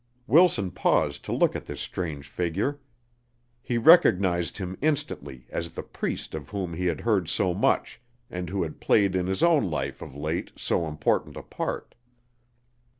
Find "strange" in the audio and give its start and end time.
1.79-2.27